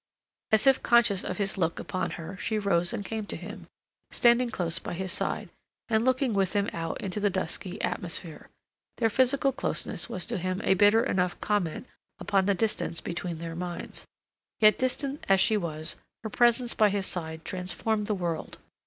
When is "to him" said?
3.27-3.67, 10.25-10.59